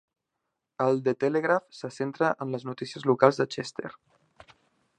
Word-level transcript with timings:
El 0.85 1.01
The 1.07 1.11
Telegraph 1.23 1.67
se 1.81 1.91
centra 1.97 2.31
en 2.45 2.55
les 2.55 2.65
notícies 2.71 3.05
locals 3.11 3.39
de 3.43 3.47
Chester. 3.57 3.93